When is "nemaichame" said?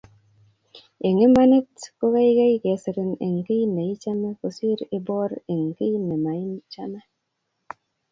6.07-7.01